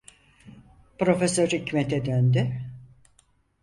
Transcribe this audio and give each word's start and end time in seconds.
Profesör 0.99 1.47
Hikmet’e 1.51 2.05
döndü: 2.05 2.57